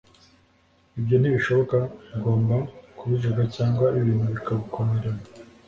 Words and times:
ibyo 0.99 1.15
ntibishoboka 1.17 1.77
ugomba 2.15 2.55
kubivuga 2.97 3.41
cyangwa 3.55 3.85
ibintu 3.99 4.25
bikagukomerana 4.33 5.21